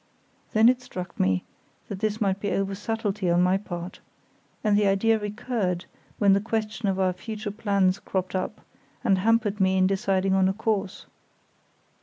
Then 0.53 0.67
it 0.67 0.81
struck 0.81 1.19
me 1.19 1.43
that 1.87 1.99
this 1.99 2.19
might 2.19 2.39
be 2.39 2.49
over 2.53 2.73
subtlety 2.73 3.29
on 3.29 3.43
my 3.43 3.55
part, 3.55 3.99
and 4.63 4.75
the 4.75 4.87
idea 4.87 5.19
recurred 5.19 5.85
when 6.17 6.33
the 6.33 6.41
question 6.41 6.89
of 6.89 6.99
our 6.99 7.13
future 7.13 7.51
plans 7.51 7.99
cropped 7.99 8.33
up, 8.33 8.61
and 9.03 9.19
hampered 9.19 9.59
me 9.59 9.77
in 9.77 9.85
deciding 9.85 10.33
on 10.33 10.49
a 10.49 10.53
course. 10.53 11.05